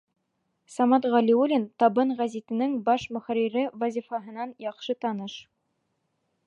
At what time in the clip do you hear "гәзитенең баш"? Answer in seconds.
2.21-3.07